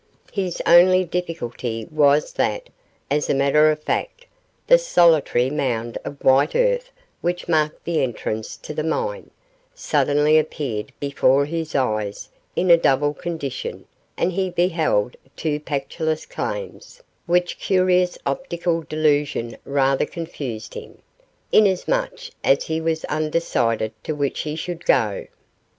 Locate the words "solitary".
4.79-5.51